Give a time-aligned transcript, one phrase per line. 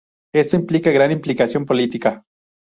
[0.33, 2.23] Esto implica gran implicación política.